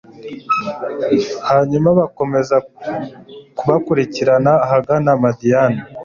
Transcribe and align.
hanyuma 1.49 1.89
bakomeza 1.99 2.55
kubakurikirana 3.57 4.51
ahagana 4.65 5.09
madiyani 5.23 5.81